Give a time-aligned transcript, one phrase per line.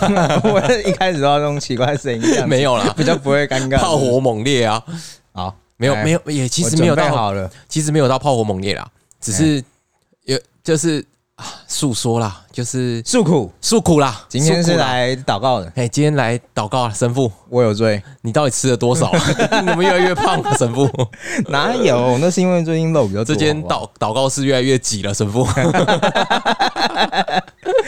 [0.44, 3.78] 我一开始都要用奇怪的声音，没有啦，比较不会尴尬。
[3.78, 4.82] 炮火猛烈啊，
[5.32, 8.86] 好，没有来没有也其实没有到好了，其实没有到炮火猛烈啦，
[9.20, 9.62] 只是
[10.24, 11.04] 有就是
[11.36, 13.50] 啊诉说啦，就是诉苦。
[13.60, 14.24] 诉苦啦。
[14.28, 19.10] 今天是来祷告的，哎，今天来祷告啊，神父，我有罪，你到底吃了多少？
[19.62, 20.88] 你们越来越胖了，神父。
[21.48, 22.18] 哪有？
[22.18, 23.24] 那是因为最近肉比较多。
[23.24, 25.46] 这间祷祷告室越来越挤了，神父。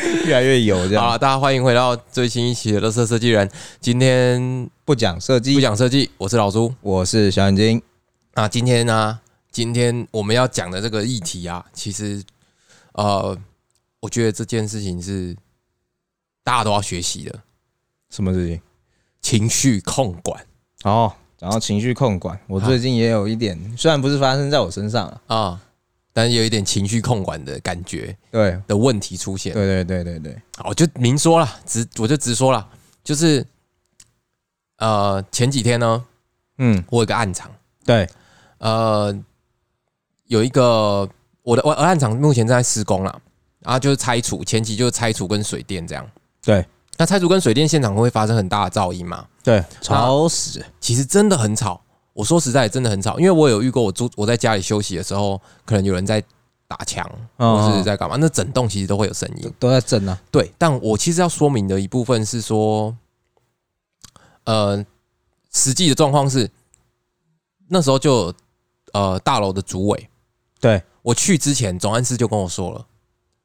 [0.27, 3.49] 越来越油，这样好了，大家欢迎回到最新一期的《乐色设计人》。
[3.81, 6.73] 今天不讲设计不，讲设计，我是老朱。
[6.81, 7.81] 我是小眼睛。
[8.35, 9.21] 那，今天呢，
[9.51, 12.23] 今天我们要讲的这个议题啊，其实
[12.93, 13.37] 呃，
[14.01, 15.37] 我觉得这件事情是
[16.43, 17.39] 大家都要学习的
[18.11, 18.61] 什么事情？
[19.21, 20.45] 情绪控管
[20.83, 25.61] 哦，讲到情绪控管，我最近也有一点，虽然不是发生在我身上啊，啊，
[26.13, 29.53] 但是有一点情绪控管的感觉对，的问题出现。
[29.53, 32.69] 对对对对对，好，我就明说了，直我就直说了，
[33.03, 33.45] 就是
[34.79, 36.05] 呃前几天呢，
[36.59, 37.51] 嗯，我有个暗场。
[37.85, 38.09] 对，
[38.59, 39.13] 呃，
[40.27, 41.09] 有一个
[41.43, 43.23] 我的我暗场目前正在施工了，
[43.61, 46.09] 然后就是拆除，前期就是拆除跟水电这样。
[46.43, 46.65] 对，
[46.97, 49.27] 那拆除跟水电现场会发生很大的噪音嘛？
[49.43, 51.83] 对，吵死，其实真的很吵。
[52.13, 56.23] 我说实在，真的很吵，因为我有遇过，我住我在家里休息的时候，可能有人在
[56.69, 59.53] 打墙哦或是在干嘛，那整栋其实都会有声音。
[59.59, 62.97] 都在震啊，对，但我其实要说明的一部分是说，
[64.45, 64.85] 呃，
[65.53, 66.51] 实际的状况是，
[67.69, 68.33] 那时候就
[68.93, 70.09] 呃大楼的主委，
[70.61, 72.87] 对，我去之前，总干事就跟我说了，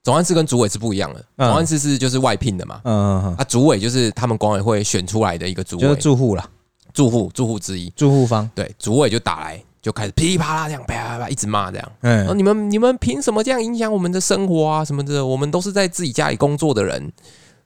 [0.03, 1.47] 总安室跟主委是不一样的，嗯。
[1.49, 6.49] 总安室是就是外聘的嘛，嗯嗯嗯，啊，主委就是他们管委会选出来的一个主就是委，住户啦，
[6.97, 14.83] 住户住户之一，住户方，对，主委就打来就开始噼里啪啦这样啪啪啪一直骂这样，哦，嗯，你们你们凭什么这样影响我们的生活啊？
[14.83, 15.23] 什么的？
[15.23, 17.13] 我们都是在自己家里工作的人。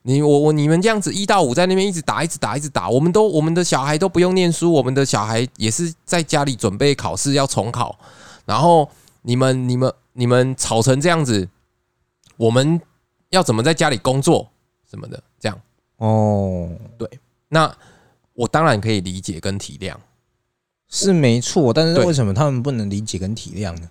[0.01, 7.97] 你我我你们这样子一到五在那边一直打一直打一直打，我们都我们的小孩都不用念书，我们的小孩也是在家里准备考试要重考，
[8.43, 8.89] 然后
[9.21, 11.47] 你们你们你们吵成这样子，
[12.35, 12.81] 我们
[13.29, 14.49] 要怎么在家里工作？
[14.89, 15.23] 什么的？
[15.39, 15.57] 这样，
[15.97, 17.07] 哦，对
[17.47, 17.73] 那
[18.41, 19.95] 我当然可以理解跟体谅。
[20.89, 23.89] 是没错，但是对为什么他们不能理解跟体谅呢？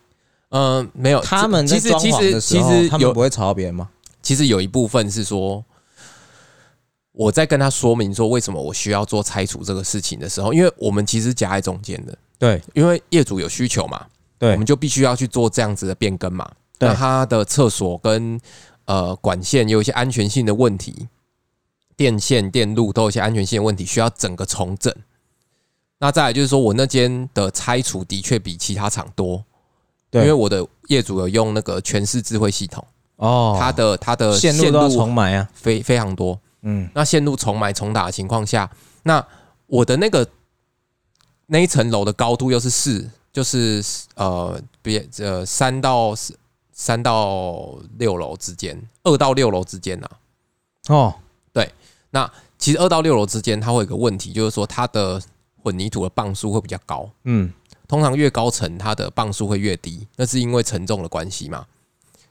[0.50, 3.88] 嗯、没有，他们在其实其实其实有他们不会吵到别人吗？
[4.20, 5.64] 其实有一部分是说，
[7.12, 14.04] 我在跟他说明说为什么我需要做拆除这个事情的时候，因为我们其实夹在中间的，对因为业主有需求嘛，
[14.36, 16.50] 对我们就必须要去做这样子的变更嘛。
[16.80, 18.38] 那他的厕所跟
[18.86, 21.08] 呃管线有一些安全性的问题，
[22.00, 24.90] 电线电路都有一些安全性的问题，需要整个重整。
[25.98, 29.44] 那再来就是说我那间的拆除的确比其他厂多，因
[30.12, 32.82] 对为我的业主有用那个全市智慧系统，
[33.16, 36.40] 哦，它的它的线路重买啊，非非常多。
[36.62, 38.70] 嗯，那线路重买重打的情况下，
[39.02, 39.22] 那
[39.66, 40.26] 我的那个
[41.48, 43.84] 那一层楼的高度又是四，就是
[44.14, 46.34] 呃别呃三到四
[46.72, 50.08] 三到六楼之间，二到六楼之间呐、
[50.88, 51.14] 哦，
[52.10, 55.20] 那其实二到六楼之间，它会有一个问题，就是说它的
[55.62, 57.08] 混凝土的磅数会比较高。
[57.24, 57.52] 嗯，
[57.88, 61.64] 通常越高层，它的磅数会越低，那是因为承重的关系嘛。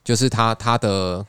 [0.04, 1.24] 就是它它的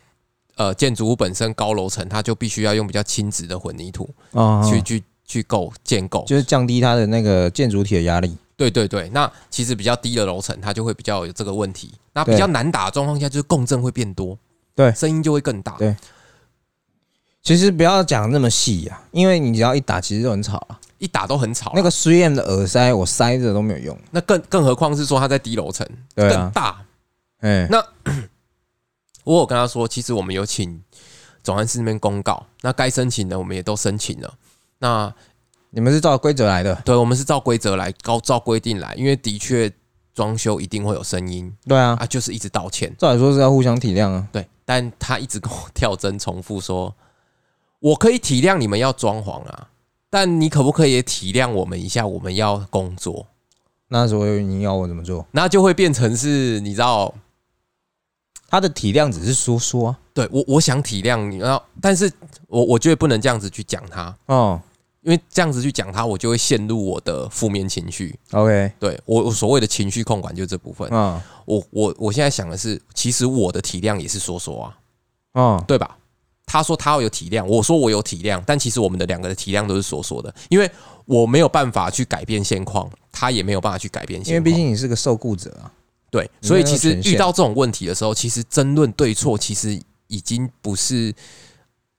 [0.55, 6.23] 呃建筑物本身高楼层，它就必须要用比较轻质的混凝土哦，去去去构建构。
[6.25, 8.37] 就是降低它的那个建筑体的压力。
[8.55, 11.91] 对对对，那其实比较低的楼层，它就会比较有这个问题。
[12.13, 14.37] 那比较难打的状况下，就是共振会变多，
[14.75, 15.75] 对声音就会更大。
[15.77, 15.95] 对
[17.43, 20.79] 其实不要讲那么细呀、因为你只要一打，其实就很吵啊。
[20.99, 21.73] 一打都很吵啊。
[21.75, 23.97] 那个 3M 的耳塞，我塞着都没有用。
[24.11, 26.85] 那更更何况是说它在低楼层，对啊，更大。
[27.39, 27.83] 哎，那
[29.23, 30.79] 我有跟他说，其实我们有请
[31.41, 34.31] 总干事那边公告，那该申请的我们也都申请了。
[34.77, 35.11] 那
[35.71, 39.71] 你们是照规则来的，对，我们是照规则来，高照规定来，因为的确
[40.13, 42.93] 装修一定会有声音对啊，啊，就是一直道歉。
[42.99, 44.27] 照理说是要互相体谅啊。
[44.31, 46.93] 对，但他一直跟我 跳针重复说，
[47.81, 49.67] 我可以体谅你们要装潢啊，
[50.09, 53.27] 但你可不可以也体谅我们一下，我们要工作？
[53.89, 55.27] 那时候你要我怎么做？
[55.31, 57.13] 那就会变成是，你知道，
[58.47, 59.99] 他的体谅只是说说啊。
[60.13, 62.11] 对我我想体谅你，然后，但是
[62.47, 64.61] 我我觉得不能这样子去讲他，哦
[65.03, 68.13] 因为这样子去讲他，我就会陷入我的负面情绪。
[68.33, 70.87] ，OK，对我我所谓的情绪控管就是这部分。
[70.91, 74.77] 嗯，我我我现在想的是，其实我的体谅也是说说啊，
[75.33, 75.97] 哦，对吧？
[76.51, 80.69] 他说他要有体谅，我说我有体谅，但其实我们的两个的体谅都是所说的，因为
[81.05, 85.71] 我没有办法去改变现况，他也没有办法去改变现况，因为毕竟你是个受雇者啊。
[86.09, 91.15] 对，所以其实遇到这种问题的时候，其实争论对错其实已经不是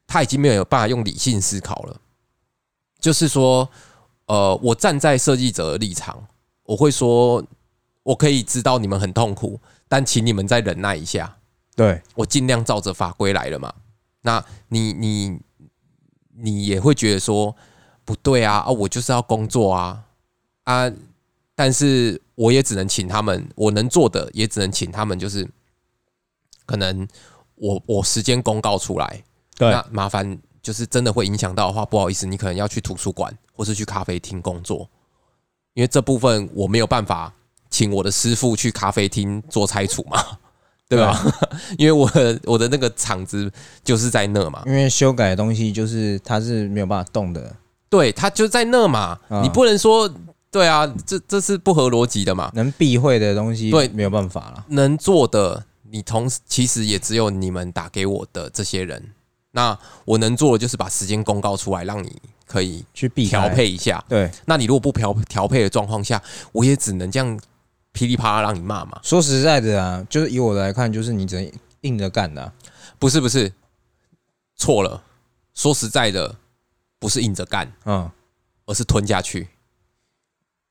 [0.07, 1.97] 他已经没有办法用理性思考了。
[3.01, 3.67] 就是说，
[4.27, 6.23] 呃，我站在设计者的立场，
[6.65, 7.43] 我会说，
[8.03, 9.59] 我可以知道你们很痛苦，
[9.89, 11.39] 但请你们再忍耐一下。
[11.75, 13.73] 对，我尽量照着法规来了嘛。
[14.23, 15.39] 那你你
[16.35, 17.55] 你也会觉得说
[18.05, 20.05] 不对啊啊，我就是要工作啊
[20.65, 20.91] 啊！
[21.55, 25.49] 但是我也只能请他们，我能做的也只能请他们，就是
[26.65, 27.07] 可能
[27.57, 29.23] 我我时间公告出来，
[29.57, 34.89] 对那麻烦就是真的会影响到的话，不好意思，你可能要去图书馆或是去咖啡厅工作，
[35.75, 37.33] 因为这部分我没有办法
[37.69, 40.39] 请我的师傅去咖啡厅做拆除嘛。
[40.97, 41.19] 对吧？
[41.79, 43.51] 因为我的我的那个厂子
[43.83, 47.55] 就是在那嘛，因为修改的东西就是它是没有办法动的，
[47.89, 50.13] 对，它就在那嘛，嗯你不能说
[50.51, 52.51] 对啊，这这是不合逻辑的嘛。
[52.55, 54.67] 能避讳的东西对没有办法了。
[54.69, 59.03] 能做的，你同时其实也只有你们打给我的这些人。
[59.53, 62.11] 那我能做的就是把时间公告出来，让你
[62.47, 64.03] 可以去避开调，配一下。
[64.09, 66.23] 对，那你如果不调调配的状况下，
[66.53, 67.39] 我也只能这样
[67.93, 69.01] 噼里啪啦让你骂嘛。
[69.03, 71.53] 说实在的啊，就是以我来看，就是你只能
[71.83, 72.53] 硬着干的啊、
[72.99, 73.53] 不是不是，
[74.57, 75.03] 错了。
[75.55, 76.35] 说实在的，
[76.99, 78.11] 不是硬着干，嗯，
[78.67, 79.49] 而是吞下去。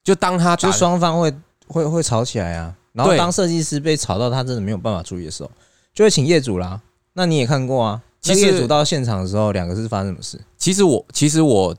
[0.04, 1.32] 就当他就双方会
[1.68, 2.76] 会会吵起来啊。
[2.94, 5.52] 然后当设计师被吵到他真的没有办法注意的时候，
[5.94, 6.82] 就会请业主啦。
[7.14, 10.42] 那你也看过啊，其实业主到现场的时候，两个是发生什么事？
[10.58, 11.76] 其实我其实我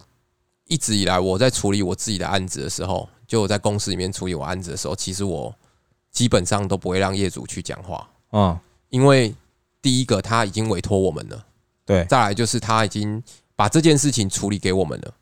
[0.68, 5.54] 一直以来我在处理我自己的案子的时候，就我在公司里面处理我案子的时候，其实我
[6.10, 9.34] 基本上都不会让业主去讲话，嗯，因为
[9.80, 11.46] 第一个他已经委托我们了，
[11.86, 13.22] 对，再来就是他已经
[13.56, 15.14] 把这件事情处理给我们了，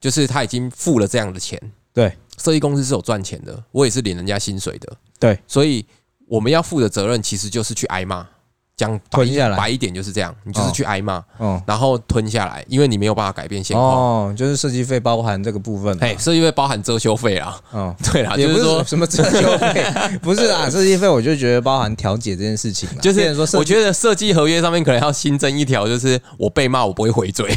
[0.00, 1.60] 就是他已经付了这样的钱。
[1.92, 5.84] 对，设计公司是有赚钱的，我也是领人家薪水的，对，所以
[6.26, 8.26] 我们要负的责任其实就是去挨骂，
[8.76, 9.56] 讲白吞下来。
[9.56, 10.72] 白一点就是这样，你就是哦。
[10.74, 13.86] 去挨骂，嗯，然后吞下来，因为你没有办法改变现况。
[13.90, 16.02] 哦，就是设计费包含这个部分嘛。
[16.02, 19.84] 嘿，设计费包含遮羞费啊，嗯， 对啦，也不就是说，什么遮羞费，
[20.20, 27.50] 不是啊，设计费我就觉得包含调解这件事情啦， 就是说，我觉得设计合约上面可能要新增一条，就是我被骂我不会回嘴，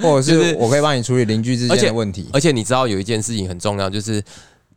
[0.00, 2.30] 或者是是我可以帮你处理邻居之间的问题。
[2.32, 4.24] 而且你知道有一件事情很重要，就是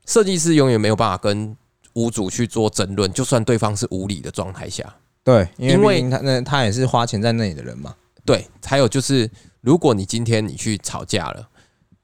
[0.06, 1.56] 设计师永远没有办法跟
[1.94, 4.84] 屋主去做争论，就算对方是无理的状态下，
[5.24, 7.96] 对，因为他那他也是花钱在那里的人嘛。
[8.26, 9.30] 对，还有就是，
[9.62, 11.50] 如果你今天你去吵架了，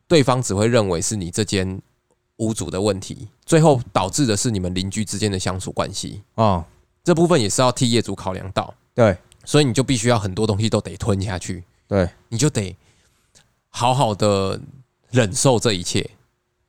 [0.08, 1.82] 对方只会认为是你这间
[2.38, 6.64] 屋主的问题，最后导致的是你们邻居之间的相处关系，哦，
[7.04, 9.18] 这部分也是要替业主考量到，对。
[9.46, 12.76] 所以你就必须要很多东西都得吞下去，对，你就得
[13.70, 14.60] 好好的
[15.10, 16.06] 忍受这一切。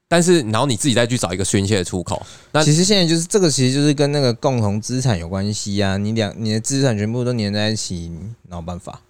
[0.08, 2.24] 但是，然后你自己再去找一个宣泄的出口。
[2.52, 5.98] 那其实现在就是这个，其实就是跟那个共同资产有关系啊。
[5.98, 8.10] 你两你的资产全部都粘在一起，
[8.48, 9.02] 哪有办法？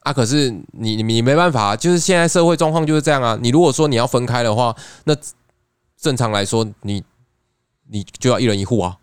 [0.00, 3.38] 啊，可是你你你没办法啊，就是现在社会状况就是这样啊。
[3.42, 5.14] 你如果说你要分开的话，那
[6.00, 7.04] 正常来说，你
[7.90, 8.96] 你就要一人一户啊。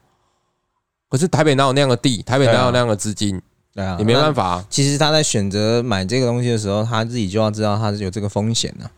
[1.07, 2.23] 可是台北哪有那样的地？
[2.23, 3.39] 台北哪有那样的资金？
[3.75, 4.53] 对啊，你没办法。
[4.53, 4.65] 啊。
[4.71, 8.89] 其实他在选择买这个东西的时候，他自己就要知道他是有这个风险的、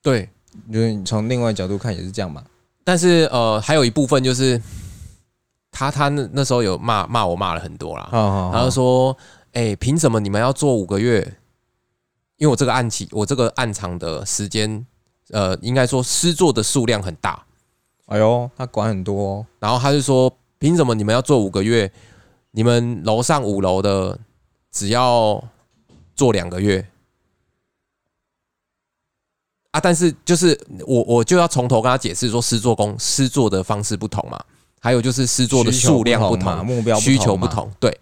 [0.00, 0.30] 对，
[0.72, 2.42] 就是你从另外角度看也是这样嘛。
[2.84, 4.60] 但是呃，还有一部分就是
[5.70, 8.08] 他他那那时候有骂骂我骂了很多啦。
[8.52, 9.16] 然后说
[9.52, 11.20] ：“哎、凭什么你们要做五个月？
[12.36, 14.84] 因为我这个案期，我这个案场的时间，
[15.30, 17.44] 呃，应该说施作的数量很大。
[18.06, 19.46] 哎呦，他管很多、哦。
[19.60, 21.90] 然后他就说：凭什么你们要做五个月？
[22.50, 24.18] 你们楼上五楼的
[24.70, 25.42] 只要
[26.14, 26.86] 做两个月
[29.72, 29.80] 啊？
[29.80, 34.40] 但是就是我我就要从头跟他解释说，施作工施作的方式不同嘛，
[34.80, 37.48] 还有就是施作的数量不，同，目标需求不。
[37.48, 37.98] 同，对。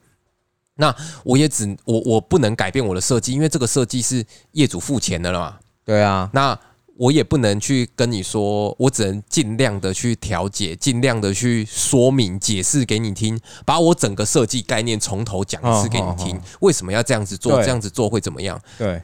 [0.76, 5.56] 那我也只我我不能改变我的设计，因为这个设计是业主付钱的了嘛。
[5.84, 6.58] 对啊，那
[6.96, 16.48] 我也不能去跟你说，我只能尽量的去调解，尽量的去说明、解释给你听，把我整个设计概念从头讲一次给你听哦哦。
[16.60, 17.60] 为什么要这样子做？
[17.62, 18.58] 这样子做会怎么样？
[18.78, 19.02] 对，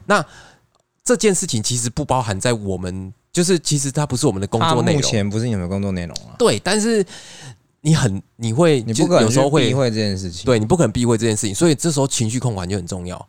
[1.07, 5.01] 这件事情其实不包含在我们，就是其实它不是我们的工作内容。
[5.01, 7.07] 目前不是你们的工作内容啊，对，但是
[7.83, 10.45] 你很你会，你不可能有时候会避讳这件事情。
[10.45, 13.25] 对你不可能避讳这件事情，所以这时候情绪控管就很重要。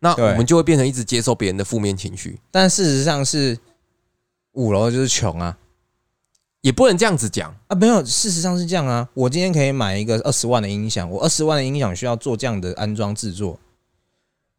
[0.00, 3.56] 那我们就会变成一直接受别人的负面情绪，但事实上是
[4.54, 5.56] 五楼就是穷啊
[6.62, 7.54] 也不能这样子讲。
[7.68, 9.08] 啊，没有，事实上是这样啊。
[9.14, 13.56] 我今天可以买一个二十万的音响，我二十万的音响需要做这样的安装制作。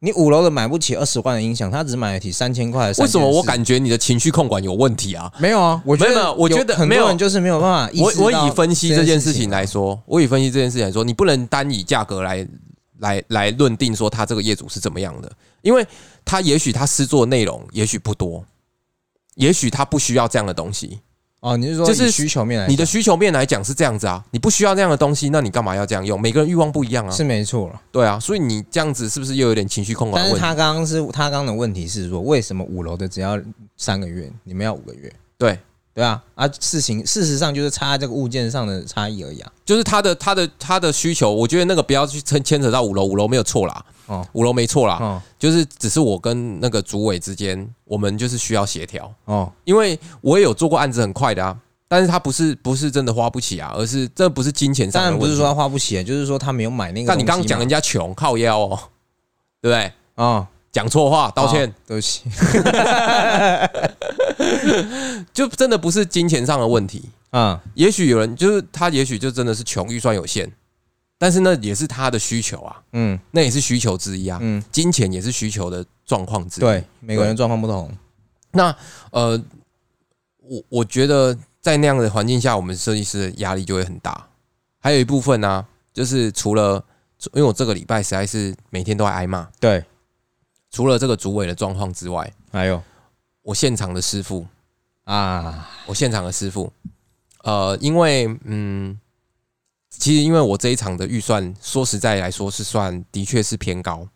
[0.04, 3.02] 你五楼的买不起二十万的音响，他只买得起三千块的。
[3.02, 5.32] 为什么我感觉你的情绪控管有问题啊？
[5.40, 5.82] 没有啊？
[5.86, 12.46] 我觉得没有没有我觉得没有很多人就是没有办法意识到我我以分析这件事情啊来说，我以分析这件事情来说，你不能单以价格来
[13.00, 15.32] 来来论定说他这个业主是怎么样的，
[15.62, 15.88] 因为
[16.26, 18.44] 他也许他施作内容也许不多，
[19.36, 21.00] 也许他不需要这样的东西。
[21.44, 26.20] 哦，你是说就是需求面来讲，你的需求面来讲是这样子啊，你不需要这样的东西，那你干嘛要这样用？
[26.20, 27.82] 每个人欲望不一样啊，是没错了。
[27.92, 30.40] 对啊，所以你这样子是不是又有点情绪控管但是？
[30.40, 33.38] 他刚刚是他刚刚的问题是说，为什么五楼的只要
[33.76, 35.12] 三个月，你们要五个月？
[35.38, 35.60] 对，
[35.94, 39.52] 对啊，啊，事情事实上就是差这个物件上的差异而已啊。
[39.64, 51.56] 就是他的他的他的需求，我觉得那个不要去牵牵扯到五楼，五楼没有错啦，哦五楼没错啦，哦就是只是我跟那个主委之间，我们就是需要协调，哦，因为我也有做过案子很快的啊，
[51.88, 55.00] 但是他不是不是真的花不起啊，而是这不是金钱上。
[55.00, 57.08] 当然不是说他花不起，就是说他没有买那个。
[57.08, 58.80] 但你刚刚讲人家穷靠腰哦，
[59.62, 59.92] 对不对？
[60.16, 62.24] 哦，讲错话，道歉哦，对不起。
[65.32, 67.10] 就真的不是金钱上的问题。
[67.32, 70.51] 嗯，也许有人就是他，也许就真的是穷，预算有限，
[71.18, 74.39] 但是那也是他的需求啊，嗯那也是需求之一啊。
[74.42, 76.62] 嗯，金钱也是需求的状况之一。
[76.62, 77.89] 对，每个人状况不同。
[78.51, 78.75] 那
[79.12, 79.42] 呃，
[80.39, 84.27] 我我觉得在那样的环境下，我们设计师的压力就会很大。
[84.80, 86.84] 还有一部分呢、就是除了
[87.34, 89.84] 因为我这个礼拜实在是每天都在挨骂，对，
[90.74, 92.82] 除了这个主委的状况之外，还有
[93.44, 94.48] 我现场的师傅，
[95.03, 96.74] 啊，我现场的师傅，
[97.44, 99.00] 呃，因为嗯，
[99.92, 104.08] 其实因为我这一场的预算，说实在来说是算的确是偏高。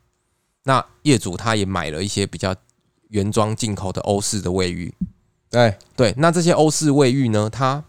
[0.64, 2.56] 那业主他也买了一些比较
[3.10, 4.92] 原装进口的欧式的卫浴，
[5.52, 7.84] 对，对，那这些欧式卫浴呢，它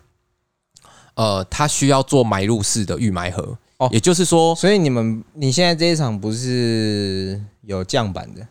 [1.15, 8.47] 呃，它需要做埋入式的预埋盒，哦也就是说，所以你们你现在这一场不是有降板的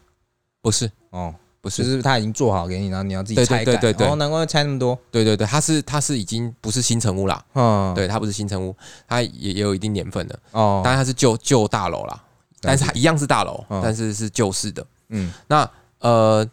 [0.61, 0.91] 不是。
[1.09, 3.65] 哦，不是，就是是他已经做好给你，然后你要自己对对拆改。
[3.65, 4.07] 对对对。
[4.07, 4.97] 哦，难怪会拆那么多。
[5.11, 8.75] 对对对，它是它是已经不是新城屋啦，嗯，对，它不是新城屋，
[9.07, 12.23] 它也也有一定年份的，哦，当然它是旧旧大楼啦，
[12.61, 13.81] 但是它一样是大楼，嗯。
[13.83, 14.85] 但是是旧式的。
[15.09, 16.45] 嗯，那呃，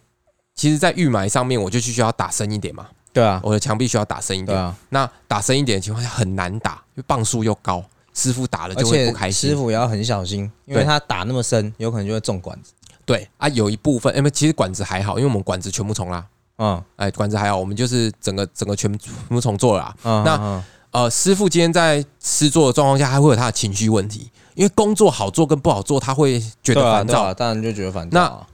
[0.55, 4.47] 其实，在预埋上面，我就需要打深一点嘛，对啊，我的墙壁需要打深一点。
[4.47, 7.85] 对啊，那打深一点的情况下很难打，因为磅数又高，
[8.15, 9.51] 师傅打了就会不开心。
[9.51, 12.73] 师傅也要很小心，因为他打那么深，有可能就会中管子。
[13.07, 16.27] 对啊，有一部分，因为其实管子还好，因为我们管子全部重拉，
[16.59, 19.97] 嗯哎，管子还好，我们就是整个整个全全部重做了啦。
[20.05, 27.35] 嗯，那嗯呃，师傅今天在施作的状况下，还会有他的情绪问题，因为工作好做跟不好做，他会觉得烦躁。
[27.35, 28.47] 当然就觉得烦躁啊。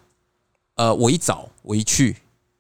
[0.77, 2.17] 呃，我一早我一去，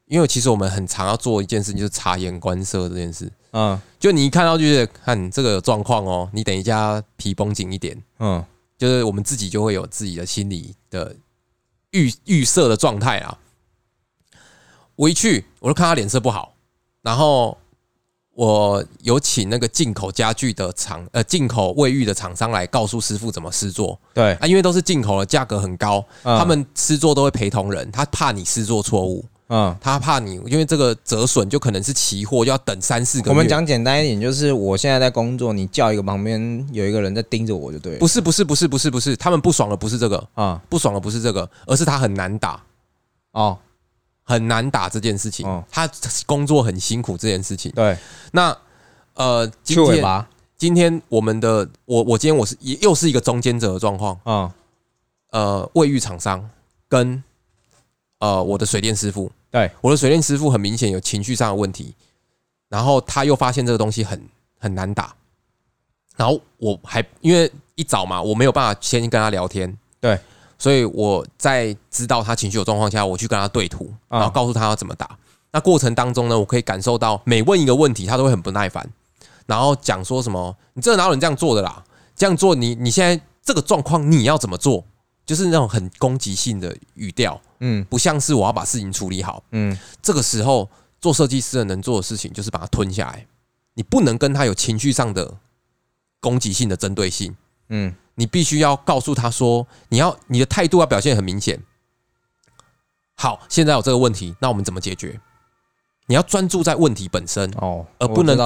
[0.06, 3.32] 因为其实我们很常要做一件事情，就是察言观色这件事。
[3.52, 8.44] 嗯就你一看到就是，看这个有状况哦，你等一下皮绷紧一点，嗯
[8.78, 11.16] 就是我们自己就会有自己的心理的
[11.90, 13.38] 预预设的状态啊。
[14.96, 16.54] 我一去，我就看他脸色不好，
[17.00, 17.56] 然后
[18.32, 23.98] 我有请那个进口家具的厂呃进口卫浴的厂商来告诉师傅怎么施作。
[24.12, 26.38] 对，啊，因为都是进口的，价格很高，嗯。
[26.38, 33.30] 他们施作都会陪同人，他怕你施作错误，嗯，他怕你因为这个折损就可能是期货，就要等三四个月。
[33.30, 37.98] 我们讲简单一点，就是我现在在工作，你叫一个旁边有一个人在盯着我就对了。
[37.98, 42.62] 不是不是不是不是不是，他们不爽的不是这个，啊不爽的不是这个，而是他很难打。
[43.32, 43.58] 哦，
[44.22, 45.90] 很难打这件事情，哦他
[46.26, 47.72] 工作很辛苦这件事情。
[47.72, 47.98] 对，
[48.30, 48.56] 那
[49.14, 50.26] 呃，今天
[50.56, 54.54] 今天我们的我我今天我是也又是一个中间者的状况，啊，
[55.32, 56.48] 呃，卫浴厂商
[56.88, 57.22] 跟
[58.20, 61.94] 呃我的水电师傅，对，我的水电师傅很明显有情绪上的问题，
[62.68, 64.22] 然后他又发现这个东西很
[64.58, 65.14] 很难打，
[66.16, 70.18] 然后我还因为一早嘛，我没有办法先跟他聊天，对，
[70.58, 75.18] 所以我在知道他情绪有状况下，我去跟他对图，啊然后告诉他要怎么打。
[75.52, 78.88] 那过程当中呢，我可以感受到每问一个问题，他都会很不耐烦，
[79.46, 81.82] 然后讲说什么“你这哪有人这样做的啦？
[82.14, 84.84] 这样做你你现在这个状况你要怎么做？”
[85.26, 89.42] 就是那种很攻击性的语调，嗯不像是我要把事情处理好。
[89.52, 90.68] 嗯这个时候，
[91.00, 93.26] 做设计师的能做的事情就是把它吞下来，
[93.74, 95.38] 你不能跟他有情绪上的
[96.20, 97.36] 攻击性的针对性。
[97.68, 101.62] 嗯你必须要告诉他说，你要你的态度要表现很明显。
[103.14, 105.18] 好，现在有这个问题，那我们怎么解决？
[106.06, 108.36] 你要专注在问题本身，哦，而不能。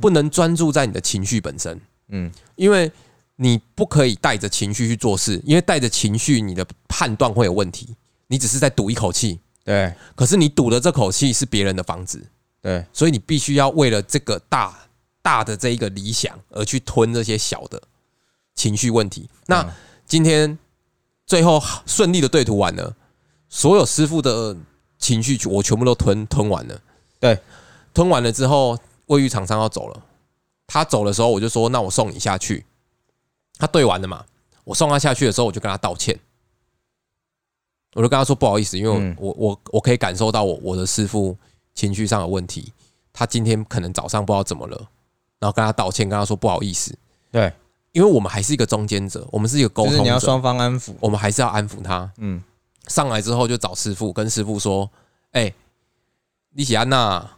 [0.00, 2.92] 不能专注在你的情绪本身，嗯因为
[3.36, 7.96] 你不可以带着情绪去做事，因为带着情绪，你的判断会有问题。
[8.28, 9.92] 你只是在赌一口气，对。
[10.14, 12.24] 可是你赌的这口气是别人的房子，
[12.62, 14.78] 对，所以你必须要为了这个大
[15.20, 17.82] 大的这一个理想而去吞这些小的
[18.54, 19.28] 情绪问题。
[19.46, 19.70] 那嗯。
[20.08, 20.58] 今天
[21.26, 22.96] 最后顺利的对图完了，
[23.50, 24.56] 所有师傅的
[24.98, 26.80] 情绪我全部都吞吞完了。
[27.20, 27.38] 对，
[27.92, 30.02] 吞完了之后，卫浴厂商要走了，
[30.66, 32.64] 他走的时候我就说：“那我送你下去。”
[33.60, 34.24] 他对完了嘛，
[34.64, 36.18] 我送他下去的时候，我就跟他道歉，
[37.98, 41.36] 我就跟他说不好意思，因为我、嗯我我我可以感受到我我的师傅
[41.74, 42.72] 情绪上有问题，
[43.12, 44.76] 他今天可能早上不知道怎么了，
[45.40, 46.96] 然后跟他道歉，跟他说不好意思，
[47.32, 47.52] 对，
[47.90, 50.92] 因为我们还是一个中间者，我们是一个沟通者，就是你要双方安抚。
[51.00, 52.08] 我们还是要安抚他。
[52.18, 52.40] 嗯，
[52.86, 54.88] 上来之后就找师傅，跟师傅说
[55.32, 55.52] ：“哎、
[56.52, 57.28] 利喜安娜，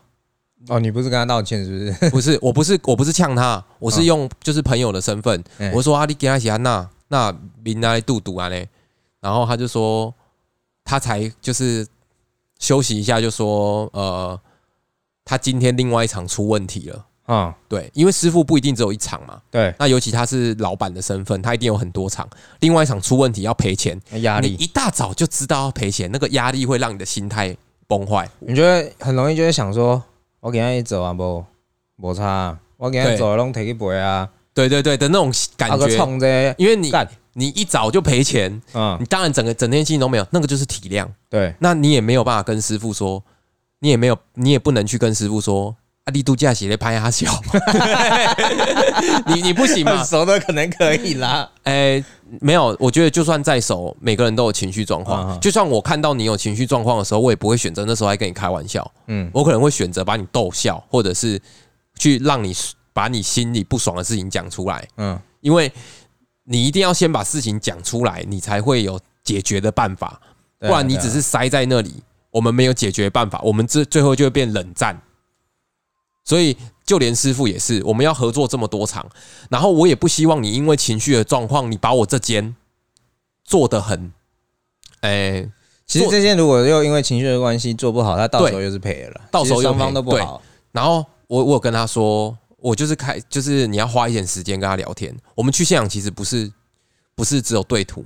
[0.69, 2.11] 哦，你不是跟他道歉是不是？
[2.13, 8.69] 不是，我不是，我不是呛他，我是用就是朋友的身份，哎我说啊，你给他喜安娜，那明来肚肚啊嘞，
[9.21, 10.15] 然后他就说，
[10.91, 11.87] 他才就是
[12.59, 14.37] 休息一下，就说呃，
[15.25, 17.07] 他今天另外一场出问题了。
[17.29, 22.29] 嗯，对，因为师傅不一定只有一场嘛，对，那尤其他是老板的身份，他一定有很多场。
[22.59, 27.57] 另外一场出问题要赔钱，压力，你一大早就知道要赔钱，那个压力会让你的心态
[27.87, 28.29] 崩坏。
[28.41, 30.03] 你觉得很容易就会想说，
[30.41, 31.45] 我给他一走啊，不，
[31.99, 33.17] 无差啊，我给他对。
[33.17, 41.07] 走拢提去赔啊，对对对的那种感觉，因为你干你一早就赔钱，嗯你，当然整个整天心情都没有，那个就是体谅。
[41.29, 43.23] 对，那你也没有办法跟师傅说，
[43.81, 45.77] 你也没有，你也不能去跟师傅说。
[46.03, 47.31] 啊，力度假写的拍他小，
[49.29, 50.07] 你你不行嘛很？
[50.07, 52.03] 熟的可能可以啦，哎、
[52.41, 55.39] 没有，我觉得就算再熟，每个人都有情绪状况。
[55.41, 61.39] 就算我看到你有情绪状况的时候，我也不会选择那时候来跟你开玩笑，嗯我可能会选择把你逗笑，或者是
[61.99, 62.57] 去让你
[62.95, 65.71] 把你心里不爽的事情讲出来，嗯，因为
[66.45, 70.21] 你一定要先把事情讲出来，你才会有解决的办法。
[70.59, 75.01] 不然你只是塞在那里，我们没有解决办法，我们最最后就会变冷战。
[76.23, 79.09] 所以就连师傅也是，我们要合作这么多场，
[79.49, 82.55] 然后我也不希望你因为情绪的状况，你把我这间
[83.43, 84.13] 做得很，
[85.01, 85.51] 哎、
[85.87, 95.15] 其实这件如果又因为情绪的关系做不好，他到时候又是赔了，到时候双方都不好，然后我我有跟他说，我就是开，就是你要花一点时间跟他聊天。
[95.35, 96.51] 我们去现场其实不是
[97.15, 98.05] 不是只有对图，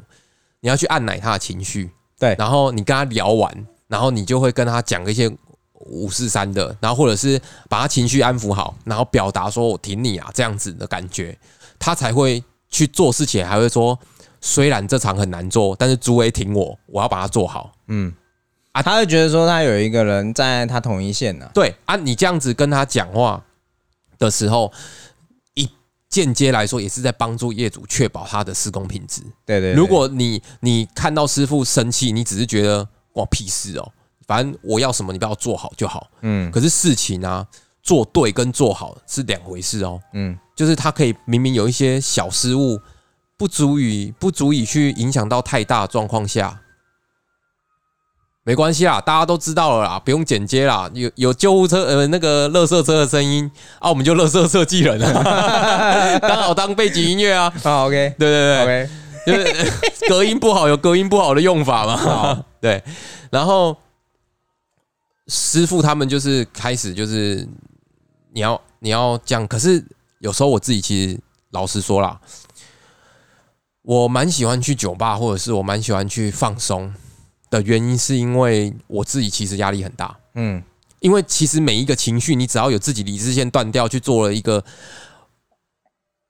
[0.61, 5.31] 你要去按奶他的情绪，对然后你跟他聊完，然后你就会跟他讲一些
[5.73, 11.37] 五四三的，然后或者是把他情绪安抚好，然后表达说我挺你啊这样子的感觉，
[11.79, 13.99] 他才会去做事情，还会说
[14.41, 17.73] 虽然这场很难做，但是朱威挺我，我要把它做好。
[17.89, 18.13] 嗯
[18.73, 23.41] 啊他会觉得说他有一个人站在他同一线呢，对啊，你这样子跟他讲话
[24.25, 24.73] 的时候，
[25.55, 25.69] 一
[26.09, 29.23] 间接来说也是在帮助业主确保他的施工品质。
[29.45, 33.93] 对对，对如果你你看到师傅生气，你只是觉得关我屁事哦，
[34.27, 36.09] 反正我要什么你不要做好就好。
[36.23, 37.47] 嗯可是事情啊，
[37.83, 40.01] 做对跟做好是两回事哦。
[40.13, 42.81] 嗯就是他可以明明有一些小失误，
[43.37, 46.61] 不足以不足以去影响到太大状况下，
[48.47, 50.89] 没关系啦，大家都知道了啦，不用剪接啦。
[50.93, 57.51] 有有救护车呃那个垃圾车的声音啊，我们就垃圾设计人了， 刚好当背景音乐啊。
[57.63, 58.91] 好 OK 对对对 OK，
[59.27, 59.73] 就是
[60.09, 61.97] 隔音不好有隔音不好的用法嘛。
[61.97, 62.85] 好对，
[63.31, 63.75] 然后
[65.29, 67.49] 师傅他们就是开始就是
[68.35, 69.83] 你要你要这样，可是
[70.19, 71.19] 有时候我自己其实
[71.53, 72.21] 老实说啦，
[73.81, 76.93] 我蛮喜欢去酒吧，或者是我蛮喜欢去放松
[77.63, 80.17] 的原因，是因为我自己其实压力很大。
[80.35, 80.63] 嗯
[81.01, 84.65] 因为其实每一个情绪，你只要有自己理智线断掉，去做了一个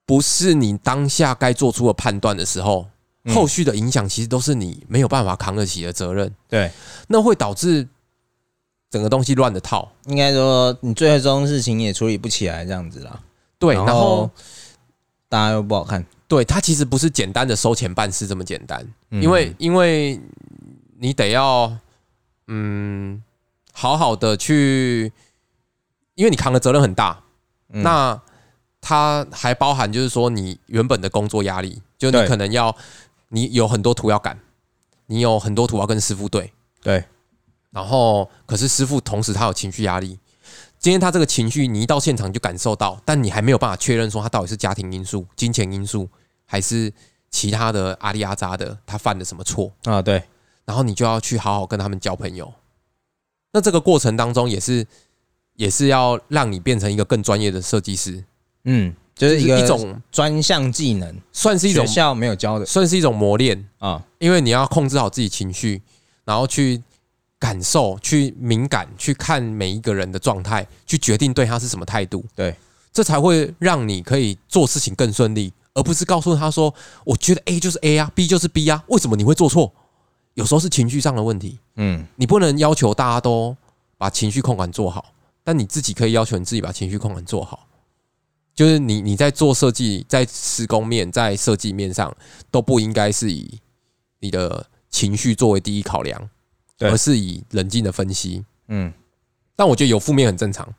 [0.05, 2.89] 不是你当下该做出的判断的时候，
[3.23, 6.73] 嗯后续的影响其实都是你没有办法扛得起的责任，对，
[7.07, 7.87] 那会导致
[8.91, 9.93] 整个东西乱的套。
[10.07, 13.21] 应该说你最终事情也处理不起来这样子啦，
[13.61, 14.29] 对，然后
[15.29, 20.21] 大家又不好看，对它其实不是简单的收钱办事这么简单，嗯因为因为
[21.05, 21.77] 你得要
[22.47, 23.23] 嗯
[23.75, 25.13] 好好的去，
[26.15, 27.23] 因为你扛的责任很大，
[27.69, 27.83] 嗯。
[27.83, 28.19] 那
[28.81, 32.75] 它还包含就是说你原本的工作压力，就你可能要
[33.29, 34.41] 你有很多图要赶，
[35.05, 36.51] 你有很多图要跟师傅对，
[36.83, 37.05] 对，
[37.71, 40.19] 然后可是师傅同时他有情绪压力，
[40.79, 46.09] 今天他这个情绪你一到现场就感受到，但你还没有办法确认说他到底是家庭因素、金钱因素，
[46.47, 46.91] 还是
[47.31, 50.23] 其他的阿里阿扎的他犯了什么错，啊对，
[50.65, 52.53] 然后你就要去好好跟他们交朋友。
[53.53, 54.87] 那这个过程当中也是
[55.55, 58.25] 也是要让你变成一个更专业的设计师，
[58.65, 65.81] 嗯，就是一个一种专项技能，算是一种学校没有教的算是一种磨练，啊，因为你要控制好自己情绪，
[66.25, 66.83] 然后去
[67.39, 72.25] 感受、去敏感、去看每一个人的状态，去决定对他是什么态度。
[72.35, 72.57] 对，
[72.93, 76.75] 这才会让你可以做事情更顺利，而不是告诉他说
[77.05, 79.73] ：“我觉得 A 就是 A 啊，B 就是 B 啊，为什么你会做错？”
[80.35, 82.07] 有时候是情绪上的问题，嗯。
[82.17, 83.57] 你不能要求大家都
[83.97, 87.67] 把情绪控管做好，但你自己可以要求你自己把情绪控管做好。
[88.55, 92.17] 就是你你在做设计，在施工面，在设计面上
[92.53, 93.59] 都不应该是以
[94.21, 96.31] 你的情绪作为第一考量，
[96.79, 98.45] 而是以冷静的分析。
[98.69, 98.93] 嗯，
[99.57, 100.73] 但我觉得有负面很正常，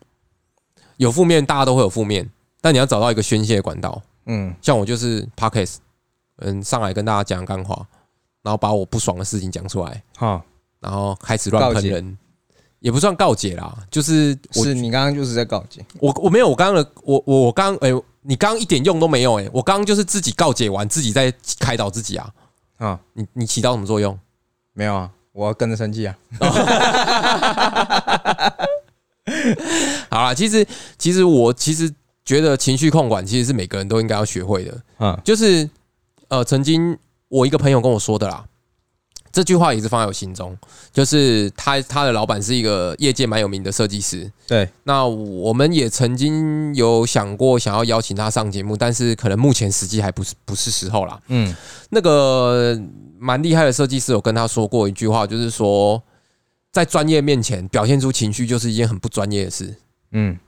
[0.96, 2.26] 有负面大家都会有负面，
[2.62, 4.02] 但你要找到一个宣泄管道。
[4.24, 5.76] 嗯，像我就是 Podcast，
[6.38, 7.86] 嗯，上来跟大家讲干话，
[8.46, 10.40] 然后把我不爽的事情讲出来，好，
[10.78, 11.90] 然后开始乱告解。
[11.90, 12.16] 喷人，
[12.78, 17.90] 也不算告解啦，就是我是你刚刚就是在告解，我我没有，我刚刚的我我我刚哎、
[18.22, 22.32] 你刚刚一点用都没有哎、我刚刚就是自己告解完，自己在开导自己啊。
[22.76, 24.16] 啊，你你起到什么作用？
[24.74, 26.16] 没有啊，我要跟着生气啊，
[30.08, 30.64] 好啦，其实
[30.96, 31.92] 其实我其实
[32.24, 34.80] 觉得情绪控管其实是每个人都应该要学会的。
[35.00, 35.68] 嗯就是
[36.28, 36.96] 呃，曾经
[37.28, 38.44] 我一个朋友跟我说的啦，
[39.32, 40.56] 这句话也是放在我心中。
[40.92, 51.20] 就是他他的老板是一个业界蛮有名的设计师，对，那我们也曾经有想过想要邀请他上节目，但是可能目前时机还不是不是时候啦。
[51.28, 51.54] 嗯
[51.90, 52.80] 那个
[53.18, 56.02] 蛮厉害的设计师有跟他说过一句话，就是说，
[56.72, 59.74] 在专业面前表现出情绪就是一件很不专业的事。
[60.12, 60.38] 嗯，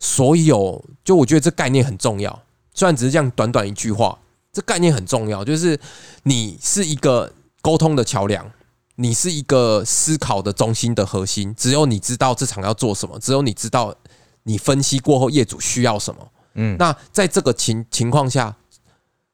[0.00, 2.42] 所有，就我觉得这概念很重要。
[2.74, 4.18] 虽然只是这样短短一句话，
[4.52, 5.78] 这概念很重要，就是
[6.24, 8.50] 你是一个沟通的桥梁，
[8.96, 11.54] 你是一个思考的中心的核心。
[11.56, 13.94] 只有你知道这场要做什么，只有你知道
[14.42, 16.28] 你分析过后业主需要什么。
[16.54, 18.54] 嗯那在这个情情况下，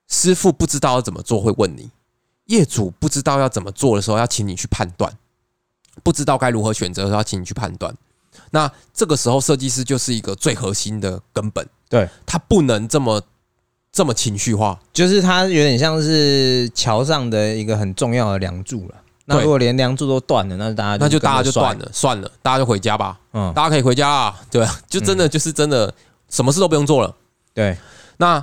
[0.09, 1.91] 师傅不知道要怎么做，会问你；
[2.45, 5.11] 业主不知道要怎么做的时候，要请你去判断；
[6.05, 7.93] 不知道该如何选择的时候，要请你去判断。
[8.53, 13.21] 那这个时候，设计师就是一个最核心的根本，对，他不能这么
[13.93, 14.79] 这么情绪化。
[14.93, 18.95] 就是它有点像是桥上的一个很重要的梁柱了。
[19.31, 21.79] 那如果连梁柱都断了，那大家那就大家就断。
[21.79, 25.93] 了，算了，大家就回家吧，嗯，大家可以回家啊，对啊，就真的就是真的，
[26.31, 27.15] 什么事都不用做了。
[27.53, 27.77] 对，
[28.17, 28.43] 那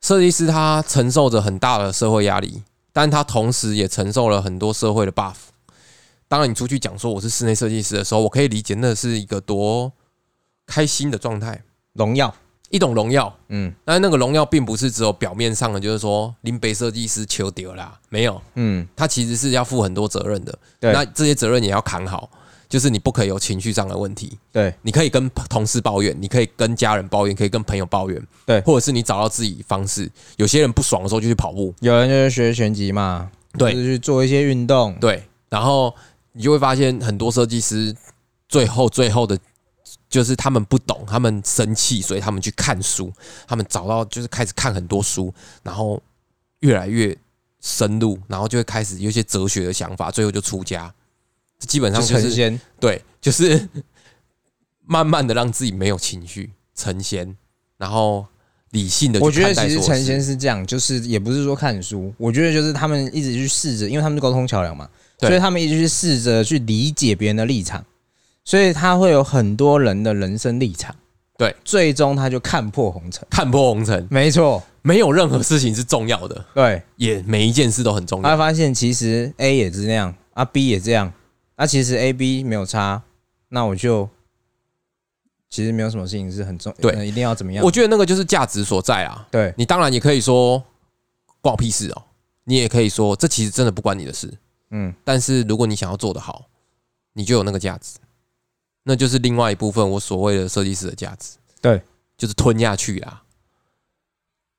[0.00, 5.34] 设计师他承受着很大的社会压力，但他同时也承受了很多社会的 buff。
[6.28, 9.92] 当然，你出去讲说我是室内设计师的时候，我可以理解那是一个多
[10.64, 11.60] 开心的状态，
[11.94, 12.32] 荣耀。
[12.70, 13.34] 一种荣耀。
[13.48, 20.58] 嗯但是那个荣耀并不是只有表面上的，就是说林北设计师求丢啦，没有，嗯，他其实是要负很多责任的。
[20.80, 22.28] 对那这些责任也要扛好，
[22.68, 24.38] 就是你不可以有情绪上的问题。
[24.50, 30.10] 对，你可以跟同事抱怨，你可以跟家人抱怨，可以跟朋友抱怨，对或者是你找到自己方式。
[30.36, 34.94] 有些人不爽的时候就去跑步，有人就是学拳击嘛，对就是去做一些运动。
[35.00, 35.94] 对，然后
[36.32, 37.94] 你就会发现很多设计师
[38.48, 39.38] 最后最后的，
[40.14, 43.12] 就是他们不懂，他们生气，所以他们去看书，
[43.48, 46.00] 他们找到就是开始看很多书，然后
[46.60, 47.18] 越来越
[47.60, 50.94] 深入，然后就会开始有一些哲学的想法，最后就出家。
[51.58, 52.60] 这基本上就就是。
[52.78, 53.68] 对，就是
[54.86, 57.36] 慢慢的让自己没有情绪，成仙，
[57.76, 58.24] 然后
[58.70, 59.18] 理性的。
[59.18, 67.84] 我觉得其实成仙是这样，就是也不是说看书，我觉得就是他们一直去试着，因为他们是沟通桥梁嘛，对所以他们一直去试着去理解别人的立场，
[68.44, 70.94] 所以他会有很多人的人生立场，
[71.38, 73.26] 对，最终他就看破红尘。
[73.30, 78.22] 看破红尘，没错，没有任何事情是重要的，对，也每一件事都很重要。
[78.22, 81.10] 他会发现其实 A 也是那样，啊 B 也这样，
[81.56, 83.02] 啊其实 A B 没有差，
[83.48, 84.08] 那我就
[85.48, 86.92] 其实没有什么事情是很重，对。
[86.92, 87.64] 呃一定要怎么样？
[87.64, 89.26] 我觉得那个就是价值所在啊。
[89.30, 89.54] 对。
[89.56, 90.62] 你当然也可以说
[91.40, 92.02] 关我屁事哦，
[92.44, 94.32] 你也可以说这其实真的不关你的事。
[94.70, 96.44] 嗯，但是如果你想要做得好，
[97.12, 97.98] 你就有那个价值，
[98.84, 101.36] 那就是另外一部分我所谓的设计师的价值。
[101.60, 101.82] 对，
[102.16, 103.22] 就是吞下去啦。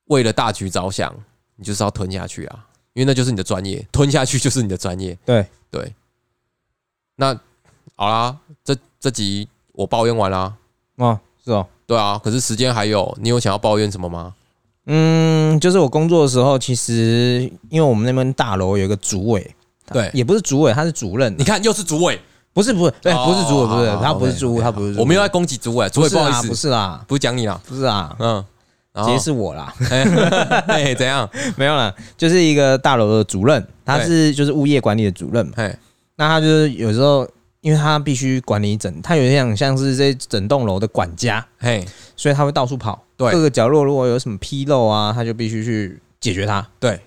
[0.06, 1.16] 为了大局着想，
[1.56, 5.18] 你就是要吞下去啊，因为那就是你的专业，吞下去就是你的专业。
[5.26, 5.96] 对对，
[7.16, 7.34] 那
[7.96, 10.56] 好啦，这这集我抱怨完啦。
[10.98, 11.66] 啊是哦。
[11.88, 14.34] 对啊，可是时间还有，你有想要抱怨什么吗？
[14.88, 19.56] 嗯，就是我工作的时候，其实因为我们那边大楼有一个主委，
[19.92, 21.36] 对，也不是主委，他是主任。
[21.38, 22.20] 你看又是主委，
[22.56, 24.98] 不是不是，对，哦不是主委，不是他不是主委，他不是。
[24.98, 28.44] 我没有在攻击主委，主委不好意思，不是啦，不是讲你啦，不是啦，嗯，
[28.94, 29.74] 然其实是我啦，
[30.70, 31.30] 哎 怎样？
[31.58, 35.52] 没有啦，就是一个大楼的主任，他是就是物业管理的主任嘛。
[35.58, 35.78] 嘿，
[36.16, 37.28] 那他就是有时候，
[37.60, 46.66] 因为他必须管理整，他有点像像是这整栋楼的管家，嘿，所以他会到处跑，对各个角落如果有什么纰漏啊，他就必须去解决它。
[46.80, 47.02] 对，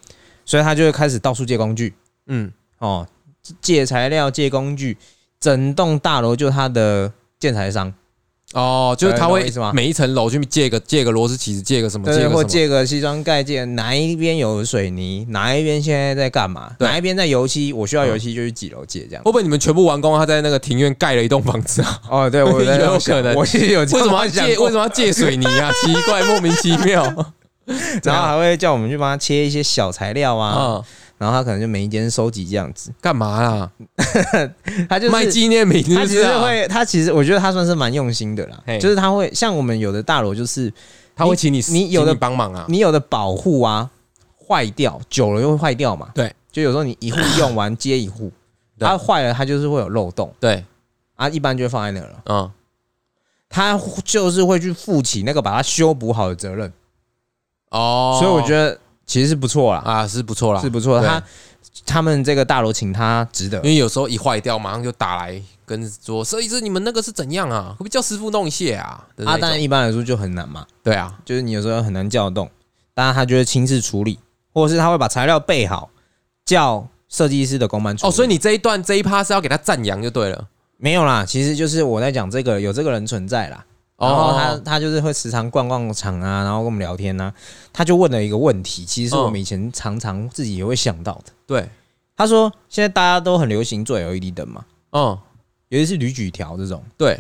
[0.44, 1.94] 所以他就会开始到处借工具。
[2.26, 3.06] 嗯，哦，
[3.62, 4.98] 借材料、借工具，
[5.40, 7.92] 整栋大楼就他的建材商，
[8.55, 19.22] 哦，就是他会懂我意思吗每一层楼去借个借个螺丝起子，借个什么，对，借或借个西装盖，借哪一边有水泥，哪一边现在在干嘛，哪一边在油漆，我需要油漆就去几楼借这样。
[19.22, 22.01] 会不会你们全部完工，他在那个庭院盖了一栋房子啊？
[22.11, 24.59] 哦，对，我 在有可能我是 有为什么要借？
[24.59, 25.70] 为什么要借水泥啊？
[25.85, 27.05] 奇怪，莫名其妙。
[28.03, 30.85] 然后还会叫我们去帮他切一些小材料啊，啊，
[31.18, 33.70] 然后他可能就每一间收集这样子，干嘛啦？
[34.88, 36.38] 他就是卖纪念品是他其实？
[36.38, 40.72] 会，他其实我觉得他算是蛮用心的啦，就是他会像我们有的大楼，就是
[41.14, 42.64] 他会请你，你有的帮忙啊？
[42.68, 43.90] 你有的保护啊
[44.46, 48.33] 坏掉，久了又会坏掉嘛，对，就有时候你一户用完接一户，
[48.78, 48.88] 对。
[48.88, 50.33] 它坏了它就是会有漏洞。
[50.38, 50.64] 对，
[51.16, 52.50] 啊，一般就放在那了，嗯，
[53.48, 56.72] 他就是会去负起那个把它修补好的责任，
[57.70, 61.20] 哦，所以我觉得其实是不错啦，啊是不错啦，是不错他
[61.86, 63.64] 他们这个大楼请他值得因。
[63.64, 67.70] 为有时候一坏掉，马上就打来跟说设计师，你们那个是怎样啊？
[67.70, 69.06] 可不可以叫师傅弄一下啊？
[69.24, 72.48] 啊，当然一般来说就很难嘛，对啊，就是你有时候很难叫动，
[72.92, 74.18] 当然他就会亲自处理，
[74.52, 75.90] 或者是他会把材料备好，
[76.44, 78.08] 叫设计师的工班处理。
[78.08, 80.46] 哦，所以你这一段这一趴是要给他赞扬就对了。
[80.76, 83.64] 没有啦，其实就是我在讲这个有这个人存在啦，
[83.98, 87.34] 然后他哦，他就是会时常逛逛场啊，然后跟我们聊天啊，
[87.72, 91.32] 他就问了一个问题，其实我们以前常常自己也会想到的。
[91.46, 91.68] 对，
[92.16, 95.18] 他说现在大家都很流行做 LED 灯嘛，嗯，
[95.68, 96.82] 尤其是铝矩条这种。
[96.96, 97.18] 对。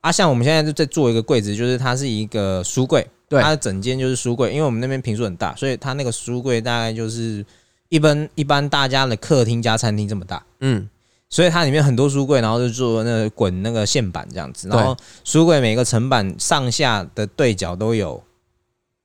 [0.00, 3.42] 啊，像我们现在就在做一个柜子，就是它是一个书柜，对。
[3.42, 7.44] 它的整间就是书柜，因为我们那边平数很大，所以它那个书柜大概就是
[7.88, 10.40] 一般一般大家的客厅加餐厅这么大。
[10.60, 10.88] 嗯，
[11.30, 18.22] 所以它里面很多书柜，然后就做那个滚那个线板这样子，然后书柜每个层板上下的对角都有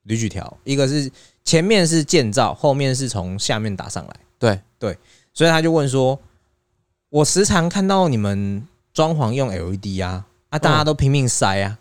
[0.03, 1.11] 铝矩条，一个是
[1.43, 4.15] 前面是建造，后面是从下面打上来。
[4.37, 4.59] 对。
[4.83, 4.97] 对，
[5.33, 6.19] 所以他就问说
[7.07, 11.79] ：“我时常看到你们装潢用 LED 啊，啊，大家都拼命塞啊，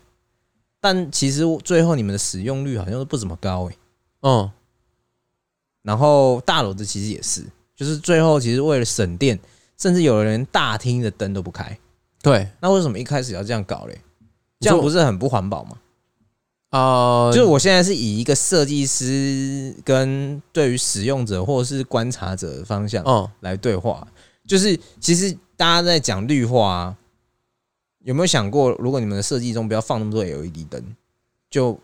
[0.79, 3.77] 但其实最后你们的使用率好像都不怎么高诶、
[4.21, 4.49] 嗯，
[5.81, 7.43] 然后大楼的其实也是，
[7.75, 9.37] 就是最后其实为了省电，
[9.83, 11.77] 甚至有人大厅的灯都不开。
[12.21, 13.99] 对，那为什么一开始要这样搞嘞？
[14.61, 15.77] 这样不是很不环保吗？
[16.69, 24.07] 呃，就是我现在是以一个设计师跟对于使用者或者是观察者的方向嗯，来对话。
[24.47, 26.97] 就是其实大家在讲绿化啊，
[28.05, 30.81] 有没有想过，如果你们的设计中不要放那么多 LED 灯，
[31.49, 31.77] 就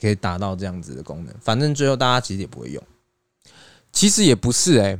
[0.00, 1.32] 可以达到这样子的功能？
[1.40, 2.82] 反正最后大家其实也不会用。
[3.92, 4.98] 其实也不是哎、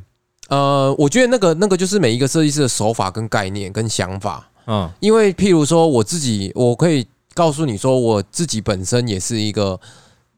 [0.49, 4.91] 呃，我觉得那个那个就是每一个设计师的手法跟概念跟想法，嗯。
[5.01, 9.81] 因为譬如说我自己，我可以告诉你说，我自己本身也是一个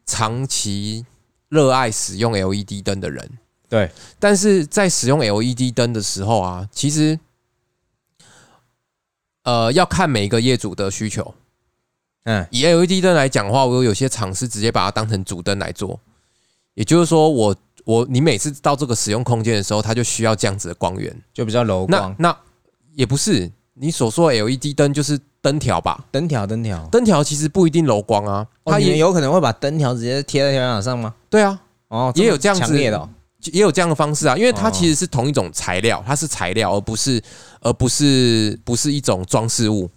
[0.06, 1.04] 长期
[1.48, 3.28] 热爱使用 LED 灯的人。
[3.68, 3.90] 对，
[4.20, 7.18] 但是在使用 LED 灯的时候啊，其实
[9.42, 11.34] 呃要看每一个业主的需求。
[12.22, 12.46] 嗯。
[12.52, 15.98] 以 LED 灯来讲的话，我有些厂是直接把它当成主灯来做，
[16.74, 21.16] 也就是说我，我你每次到这个使用空间的时候，它就需要这样子的光源。
[21.32, 22.36] 就比较柔光，那那
[22.96, 26.04] 也不是你所说的 LED 灯就是灯条吧？
[26.10, 26.84] 灯条灯条。
[26.90, 31.14] 灯条其实不一定柔光啊，哦，它也有可能会把灯条直接贴在天花板上吗？
[31.30, 33.08] 对啊，哦，也有这样子的哦、
[33.52, 37.22] 也有这样的方式啊，因为它哦其实是同一种材料，它是材料，而不是
[37.60, 39.88] 而不是不是一种装饰物，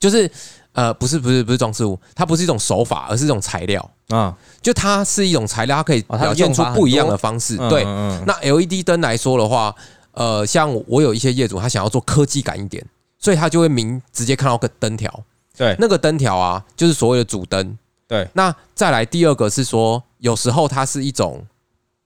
[0.00, 0.30] 就是
[0.76, 7.56] 呃不是不是不是装饰物，它不是一种手法，而是一种材料，啊，就它是一种材料，它可以表现出不一样的方式。
[7.58, 7.82] 嗯对，
[8.26, 9.74] 那 LED 灯来说的话，
[10.12, 12.84] 呃，像我有一些业主，他想要做科技感一点，
[13.18, 15.10] 所以他就会明直接看到个灯条，
[15.56, 15.74] 对。
[15.78, 17.78] 那个灯条啊，就是所谓的主灯。
[18.06, 21.44] 对，那再来第二个是说，有时候它是一种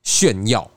[0.03, 0.71] 炫耀，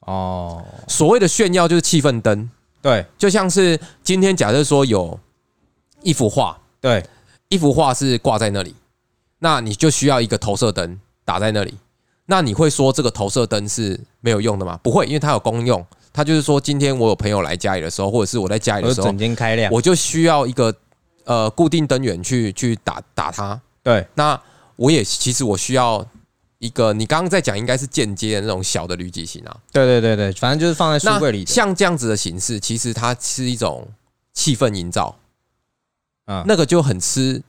[0.00, 2.50] 哦，所谓的炫耀就是气氛灯，
[2.82, 3.06] 对。
[3.16, 5.18] 就像是今天假设说有
[6.02, 7.02] 一幅画，对，
[7.48, 8.74] 一幅画是挂在那里，
[9.38, 11.72] 那你就需要一个投射灯打在那里。
[12.26, 14.78] 那你会说这个投射灯是没有用的吗？
[14.82, 15.82] 不会，因为它有功用。
[16.12, 20.74] 它就是说，今天我有朋友来家里的时候，或者是我在家里的时候我就整，间开亮，我就需要一个
[21.24, 23.58] 呃固定灯源去去打打它。
[23.82, 24.38] 对那
[24.76, 26.06] 我也其实我需要
[26.58, 29.56] 一个，你刚刚在讲应该是间接的那种小的铝基型啊。
[29.72, 33.88] 对对对对，反正就是放在书柜里，像这样子的形式，其实它是一种
[34.34, 35.16] 气氛营造，
[36.26, 37.42] 嗯，那个就很吃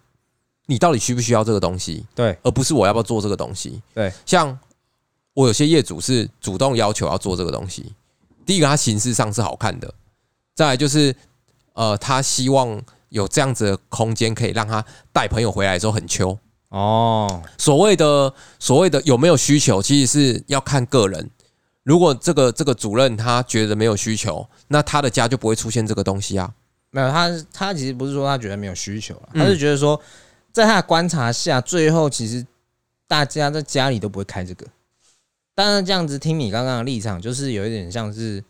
[0.66, 3.82] 你到底需不需要这个东西，对而不是我要不要做这个东西。
[3.94, 4.58] 对，像
[5.34, 7.94] 我有些业主是主动要求要做这个东西。
[8.46, 9.88] 第一个，它形式上是好看的；
[10.54, 11.16] 再来就是，
[11.74, 16.38] 呃，他希望有这样子的空间，可以让他带朋友回来的时候很秋。
[16.70, 21.30] 哦，所谓的所谓的有没有需求，其实是要看个人。
[21.84, 26.52] 如果这个这个主任他觉得没有需求，那他的家就不会出现这个东西啊。
[26.96, 30.02] 没有，他他其实不是说他觉得没有需求啊，嗯他是觉得说，
[30.54, 32.48] 在他的观察下，最后其实
[33.06, 34.66] 大家在家里都不会开这个。
[35.54, 38.42] 当然，这样子听你刚刚的立场，就是有一点像是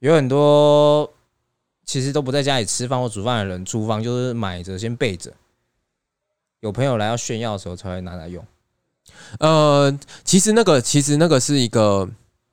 [0.00, 1.10] 有很多
[1.86, 5.32] 其实都不在家里吃饭或煮饭的人，厨房就是买着先备着，
[6.60, 8.44] 有朋友来要炫耀的时候才会拿来用。
[9.38, 12.06] 呃，其实那个其实那个是一个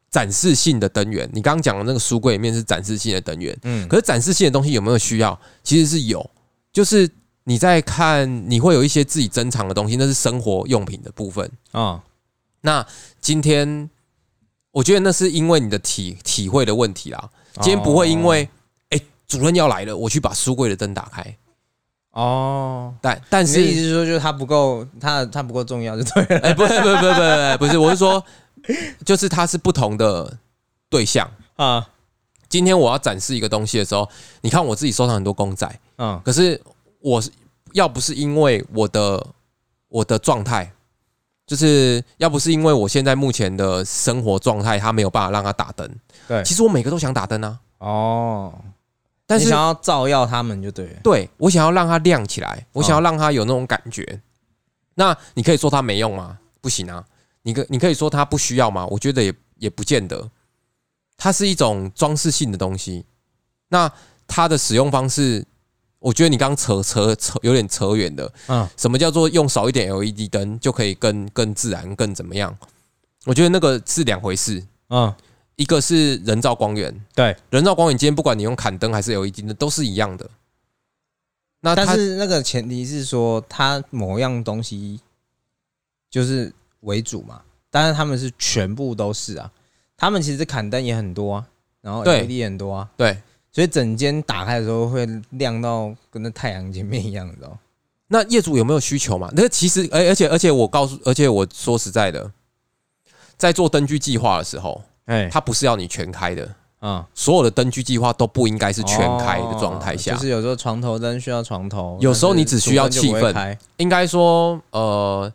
[0.10, 1.30] 展示性的灯源。
[1.34, 5.40] 你刚刚讲的那个书柜里面是展示性的灯源，嗯，可是展示性的东西有没有需要？
[5.64, 6.30] 其实是有，
[6.72, 7.10] 就是
[7.44, 11.50] 你在看，你会有一些自己珍藏的东西，那是生活用品的部分。
[11.72, 12.04] 啊，
[12.62, 12.86] 那
[13.22, 13.90] 今天
[14.72, 17.30] 我觉得那是因为你的体体会的问题啦。
[17.62, 18.48] 今天不会因为
[18.90, 21.36] 哎、主任要来了，我去把书柜的灯打开。
[22.12, 26.42] 哦，但但你的意思是是说，就是它不够，它它不够重要就对了。
[26.42, 28.24] 哎、不是不是不是不不不是，我是说，
[29.06, 30.38] 就是它是不同的
[30.90, 31.30] 对象。
[31.56, 31.90] 啊，
[32.48, 34.10] 今天我要展示一个东西的时候，
[34.42, 36.60] 你看我自己收藏很多公仔，嗯可是
[37.00, 37.30] 我是
[37.74, 39.28] 要不是因为我的
[39.90, 40.72] 我的状态，
[41.46, 45.90] 就是要不是因为我现在目前的生活状态，它没有办法让它打灯。
[46.28, 48.54] 对其实我每个都想打灯啊，哦，
[49.26, 51.00] 但是你想要照耀他们就对了。
[51.04, 54.22] 对我想要让它亮起来，我想要让它有那种感觉。
[54.96, 56.38] 那你可以说它没用吗？
[56.62, 57.06] 不行啊，
[57.44, 58.86] 你可你可以说它不需要吗？
[58.88, 60.30] 我觉得也也不见得，
[61.18, 63.06] 它是一种装饰性的东西。
[63.70, 63.92] 那
[64.28, 65.46] 它的使用方式，
[66.00, 68.32] 我觉得你刚刚扯扯扯有点扯远的。
[68.48, 72.58] 嗯，什么叫做用少一点 LED 灯就可以更更自然、更怎么样？
[73.26, 74.64] 我觉得那个是两回事。
[74.90, 75.14] 嗯，
[75.56, 80.30] 一个是人造光源，对，人造光源今天不管你用砍灯还是 LED 灯，都是一样的。
[81.62, 85.00] 那但是那个前提是说，它某样东西
[86.10, 89.52] 就是为主嘛，但是他们是全部都是啊，
[89.98, 91.46] 他们其实砍灯也很多啊，
[91.82, 92.22] 然后对。
[92.22, 93.18] LED 也很多啊，对，
[93.52, 97.58] 所以整间打开的时候会亮到跟那太阳前面一样，你知道？
[98.08, 99.30] 那业主有没有需求嘛？
[99.36, 102.32] 那其实，而而且而且我告诉，而且我说实在的，
[103.38, 110.14] 在做灯具计划的时候，哎，它不是要你全开的，嗯，所有的灯具计划都不应该是全开的状态下。
[110.14, 110.22] 哦就。
[110.22, 113.32] 是有时候床头灯需要床头，有时候你只需要气氛。
[113.32, 113.56] 开。
[113.78, 115.32] 应该说，呃，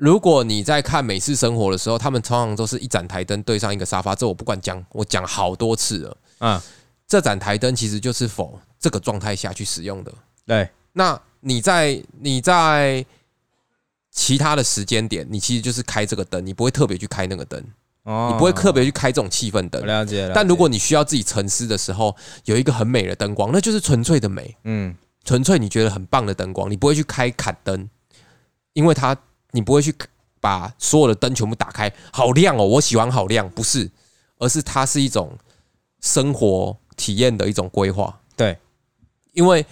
[0.00, 4.14] 如果你在看美式生活的时候，他们通常都是一盏台灯对上一个沙发。
[4.14, 6.16] 这我不管讲，我讲好多次了。
[6.38, 6.60] 嗯，
[7.06, 10.10] 这盏台灯其实就是否这个状态下去使用的。
[10.46, 13.04] 对，那你在你在
[14.10, 17.62] 其他的时间点，你其实就是开这个灯，你不会特别去开那个灯，
[18.04, 19.84] 哦你不会特别去开这种气氛灯。
[20.34, 24.56] 但如果你需要自己沉思的时候，有一个很美的灯光，那就是纯粹的美。
[24.64, 27.86] 嗯纯粹你觉得很棒的灯光，你不会去开砍灯，
[28.72, 29.14] 因为它
[29.52, 29.94] 你不会去
[30.40, 33.90] 把所有的灯全部打开，好亮哦，我喜欢好亮，不是，
[34.38, 35.36] 而是它是一种
[36.00, 38.18] 生活体验的一种规划。
[38.36, 38.56] 对，
[39.32, 39.64] 因为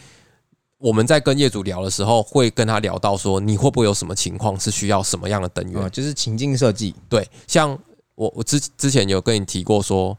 [0.76, 5.82] 我们在跟业主聊的时候，会跟他聊到说，你会不会有什么情况是需要什么样的灯源？
[5.82, 7.76] 哦，就是情境设计，对，像
[8.14, 10.16] 我我之之前有跟你提过说，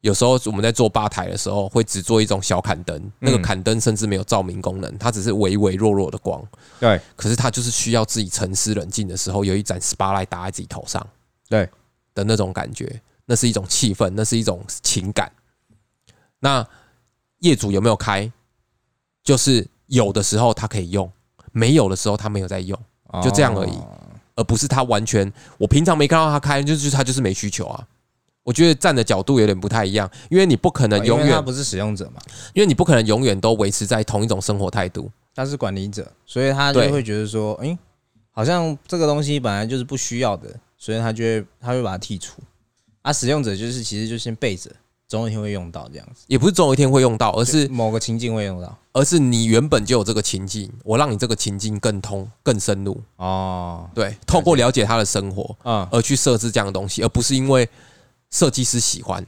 [0.00, 6.42] 有时候我们在做吧台的时候，会只做一种小砍灯，那个嗯砍灯甚至没有照明功能，它只是微微弱弱的光。
[6.78, 11.06] 对可是它就是需要自己沉思冷静的时候，有一盏 spotlight 打在自己头上，
[11.48, 11.68] 对
[12.14, 15.30] 的那种感觉，那是一种气氛，那是一种情感。
[16.38, 16.66] 那
[17.40, 18.30] 业主有没有开？
[19.22, 21.10] 就是有的时候他可以用，
[21.52, 22.78] 没有的时候他没有在用。
[23.22, 23.98] 就这样而已哦
[24.36, 27.86] 而不是他完全我平常没看到他开，就是他就是没需求啊。
[28.42, 32.20] 我觉得站的角度有点不太一样，因为你不可能永远，为他不是使用者嘛，
[32.54, 35.10] 因为你不可能永远都维持在同一种生活态度。
[35.34, 37.78] 他是管理者，所以他就会觉得说，诶，
[38.32, 42.40] 好像这个东西本来就是不需要的，所以他就会他会把它剔除。
[43.02, 44.70] 啊，使用者就是其实就先备着，
[45.08, 48.76] 总有一天会用到这样子，也不是总有一天会用到，而是某个情境会用到。
[48.92, 53.00] 而是你原本就有这个情境，我让你这个情境更通、更深入。
[53.16, 57.66] 哦，对，透过了解他的生活嗯，而去设置这样的东西，而不是因为
[58.30, 59.24] 设计师喜欢。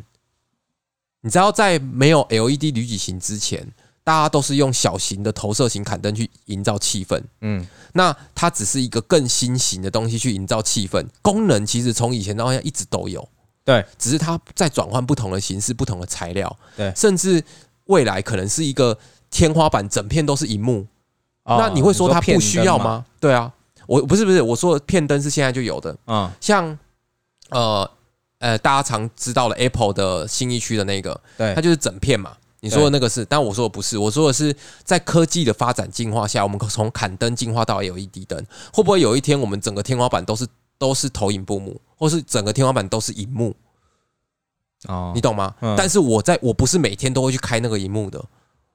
[1.21, 3.67] 你知道，在没有 LED 铝矩形之前，
[4.03, 7.23] 大家都是用小型的投射型砍灯去营造气氛。
[7.43, 13.29] 嗯，那它只是一个更新型的东西去营造气氛，功能其实从以前到现在一直都有，
[13.65, 16.93] 对，只是它在转换不同的形式、不同的材料，对。
[16.97, 17.41] 甚至
[17.85, 18.99] 未来可能是一个
[19.31, 20.85] 天花板整片都是荧幕，
[21.45, 22.77] 哦那你会说它不需要？
[22.77, 23.07] 吗？
[23.21, 23.53] 对啊，
[23.87, 26.77] 我不是不是，我说的片灯是现在就有的，嗯，像
[27.51, 27.89] 呃
[28.43, 32.37] 呃，大家常知道的 Apple 的新一区的那个，对它，就是整片嘛。
[32.59, 40.45] 你说的那个是，但我说的不是，我说的是在科技的发展进化下，我们从砍灯进化到 LED 灯，会不会有一天我们整个天花板都是
[40.77, 43.55] 都是投影布幕，或是整个天花板都是荧幕？
[44.89, 45.55] 哦你，懂吗？
[45.61, 48.21] 嗯但是我在我不是每天都会去开那个荧幕的，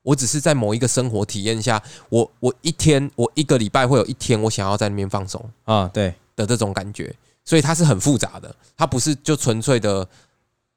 [0.04, 7.14] 我只是在某一个生活体验下，我我一天我一个礼拜会有一天我想要在那边放松啊，对，的这种感觉，
[7.48, 10.06] 所以它是很复杂的，它不是就纯粹的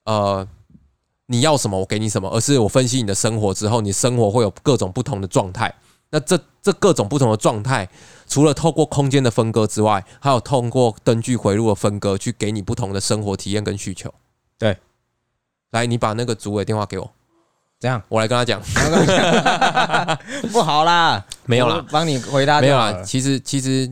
[0.04, 0.46] 呃
[1.26, 5.74] 你要什么我给你什么，而是我分析你的生活之后，你生活会有各种不同的状态。
[6.12, 7.88] 那这这各种不同的状态，
[8.28, 14.12] 除了透过空间的分割之外，还有通过灯具回路的分割，去给你不同的生活体验跟需求。
[14.56, 14.76] 对，
[15.70, 17.10] 来，你把那个主委电话给我，
[17.80, 18.60] 这样我来跟他讲。
[20.52, 22.76] 不好啦，没有啦帮你回答没有。
[22.76, 23.90] 啦，其实其实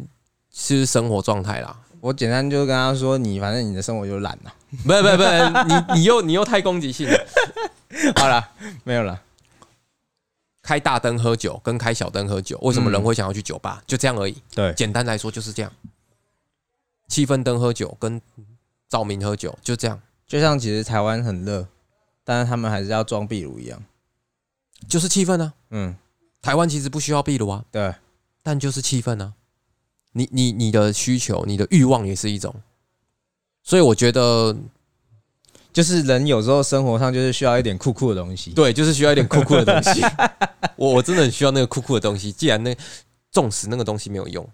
[0.53, 1.77] 是生活状态啦。
[2.01, 4.55] 我简单就跟他说，你反正你的生活就懒了。
[4.71, 7.27] 不不不，你你又你又太攻击性了。
[8.17, 8.51] 好了，
[8.85, 9.23] 没有了。
[10.63, 13.83] 开大灯喝酒跟开小灯喝酒，为什么人会想要去酒吧？
[13.87, 14.37] 就这样而已。
[14.55, 15.73] 对，简单来说就是这样。
[17.09, 18.21] 气氛灯喝酒跟
[18.89, 21.67] 照明喝酒就这样，就像其实台湾很热，
[22.23, 23.83] 但是他们还是要装壁炉一样。
[24.87, 25.55] 就是气氛啊。
[25.71, 25.97] 嗯，
[26.43, 27.95] 台湾其实不需要壁炉啊，对，
[28.43, 29.33] 但就是气氛啊。
[30.19, 32.53] 你你你的需求，你的欲望也是一种。
[33.63, 34.57] 所以我觉得，
[35.73, 38.51] 就是人有时候生活上就是需要一点酷酷的东西。
[38.51, 40.03] 对，就是需要一点酷酷的东西。
[40.75, 42.33] 我我真的很需要那个酷酷的东西。
[42.33, 42.77] 既然那
[43.31, 44.49] 纵使那个东西没有用，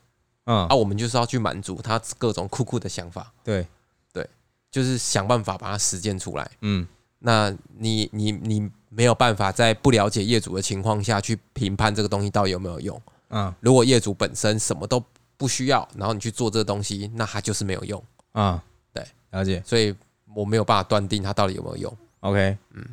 [0.44, 3.66] 嗯啊，我们就是要去满足他各种酷酷的想法，对
[4.12, 4.28] 对，
[4.70, 6.50] 就是想办法把它实践出来。
[6.60, 6.86] 嗯，
[7.20, 13.00] 那你你你没有办法在不了解业主的情况下去评判这个东西到底有没有用。
[13.30, 15.02] 嗯如果业主本身什么都
[15.36, 18.02] 不需要，然后你去做这个东西，那它就是没有用。
[18.32, 18.62] 啊，
[18.92, 19.62] 对，了解。
[19.66, 19.94] 所以
[20.34, 22.84] 我没有办法断定它到底有没有用 OK，嗯，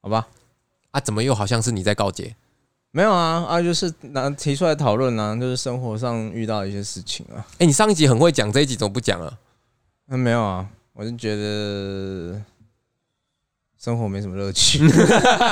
[0.00, 0.26] 好吧，
[0.90, 1.00] 啊？
[1.00, 2.34] 怎么又好像是你在告诫？
[2.90, 7.44] 没有啊啊，就是拿提出来讨论啊，就是生活上遇到一些事情啊。
[7.58, 9.38] 哎、你上一集很会讲，这一集怎么不讲了？
[10.06, 12.40] 那没有啊，我就觉得
[13.76, 14.78] 生活没什么乐趣，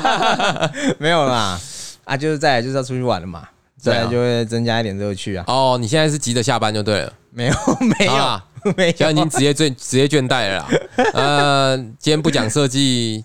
[0.98, 1.60] 没有啦
[2.04, 3.48] 啊，就是再来就是要出去玩了嘛，
[3.82, 5.44] 对啊再来就会增加一点乐趣啊。
[5.48, 7.54] 哦，你现在是急着下班就对了，没有
[7.98, 10.68] 没有 没现在已经，职业倦职业倦怠了啦。
[11.14, 13.24] 呃，今天不讲设计，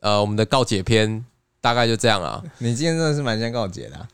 [0.00, 1.24] 呃，我们的告解篇
[1.60, 4.08] 大概就这样了你今天真的是蛮像告解的啊，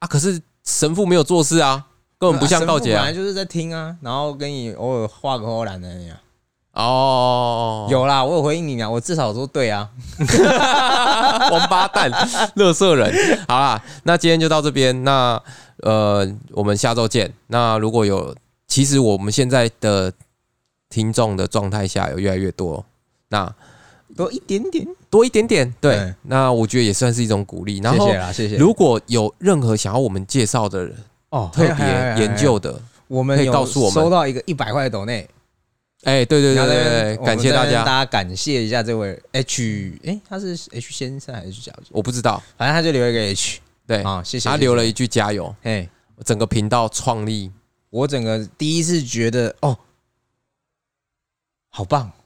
[0.00, 0.06] 啊。
[0.06, 1.84] 可是神父没有做事啊，
[2.18, 3.12] 根本不像告解啊神父本来。
[3.12, 6.16] 就是在听啊，然后跟你偶尔画个欧兰的那样。
[6.74, 9.88] 哦，有啦，我有回应你啊，我至少说对啊。
[11.50, 12.10] 王八蛋，
[12.56, 13.12] 乐色人。
[13.46, 15.04] 好啦，那今天就到这边。
[15.04, 15.40] 那
[15.78, 17.32] 呃，我们下周见。
[17.46, 18.34] 那如果有，
[18.66, 20.12] 其实我们现在的
[20.88, 22.84] 听众的状态下有越来越多，
[23.28, 23.52] 那
[24.16, 27.78] 多一点点，多一点点，对，对那我觉得也算是一种鼓励。
[27.78, 28.56] 然后谢谢，啦，谢谢。
[28.56, 30.96] 如果有任何想要我们介绍的人，
[31.30, 31.86] 哦特别
[32.18, 35.28] 研究，的，我们可以告诉我们收到一个一百块的抖内，
[36.04, 37.84] 哎，对对对对对，感谢大家。
[37.84, 41.90] 大家感谢一下这位 H，哎，他是 H 先生还是 H 小姐？
[41.90, 44.48] 我不知道，反正他就留一个 H 对，啊，谢谢。
[44.48, 45.88] 他留了一句加油，哎，
[46.24, 47.50] 整个频道创立，
[47.90, 49.78] 我整个第一次觉得哦，
[51.68, 52.23] 好棒！100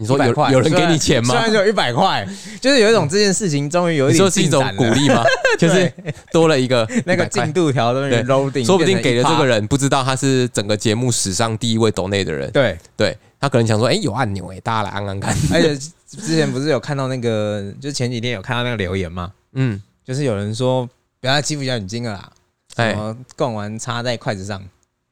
[0.00, 0.50] 你说有块。
[0.50, 1.34] 有人给你钱吗？
[1.34, 1.36] 虽？
[1.40, 2.26] 然只有一百块，
[2.60, 5.22] 就是有一种这件事情终于有一点你说是一种进展鼓励吗？
[5.58, 5.92] 就是
[6.32, 8.24] 多了一个 那个进度条都对。
[8.24, 13.16] loading，说不定给了这个人，不知道他是整个节目史上第一位抖内的人，对，对。
[13.38, 15.74] 他可能想说，哎，有按钮哎，大家来按按看， 而且
[16.06, 20.86] 之前不是有看到那个，就前几天有看到那个留言吗，嗯，就是有人说
[21.20, 22.30] 不要再欺负小眼睛了啦，
[22.76, 22.90] 哎。
[22.92, 24.62] 什，么贡丸插在筷子上，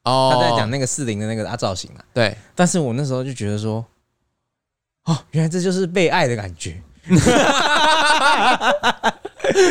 [0.05, 3.83] 哦，他在讲那个四零的那个啊造型啊，对，但是我那时候就觉得说，
[5.09, 6.77] 哦，原来这就是被爱的感觉，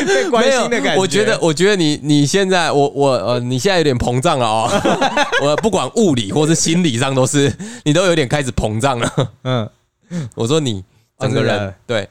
[0.06, 0.96] 被关心的感觉。
[0.96, 4.68] 我觉得，我觉得你你现在，我我呃，你现在有点膨胀了哦。
[5.40, 7.52] 我不管物理或是心理上都是，
[7.84, 9.32] 你都有点开始膨胀了。
[9.44, 9.70] 嗯
[10.34, 10.82] 我说你
[11.20, 12.08] 整个人、对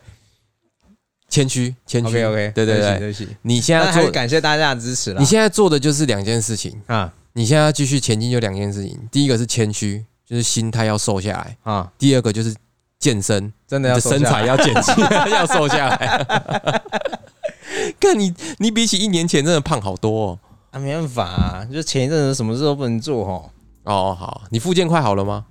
[1.28, 2.07] 谦虚，谦虚。
[2.07, 5.19] ，OK OK，对对对对，不起，你现在做感谢大家的支持了。
[5.19, 6.82] 你现在做的就是两件事情。
[6.86, 8.97] 啊你现在要继续前进，就两件事情。
[9.11, 12.55] 第一个是谦虚，就是心态要瘦下来；啊，第二个就是
[12.99, 14.95] 健身，真的要身材要减轻，
[15.31, 16.81] 要瘦下来。
[17.99, 20.39] 看你，你比起一年前真的胖好多哦。
[20.71, 23.49] 啊，没办法啊，就前一阵子什么事都不能做哦。
[23.83, 25.45] 哦，好，你复健快好了吗？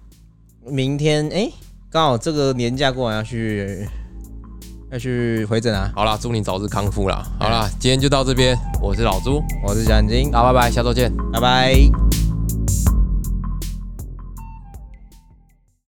[0.64, 1.50] 明天哎，
[1.90, 3.88] 刚好这个年假过完要去
[4.90, 5.90] 要去回诊啊。
[5.94, 7.24] 好啦，祝你早日康复啦。
[7.38, 11.12] 好啦，今天就到这边，我是老朱，我是小眼睛，好，拜拜，下周见。
[11.32, 12.25] 拜拜。